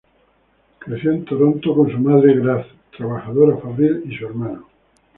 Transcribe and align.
Creció 0.79 1.11
en 1.11 1.25
Toronto 1.25 1.75
con 1.75 1.91
su 1.91 1.99
madre 1.99 2.33
Grace, 2.39 2.71
trabajadora 2.97 3.57
fabril, 3.57 4.01
y 4.07 4.15
su 4.17 4.25
hermano. 4.25 4.65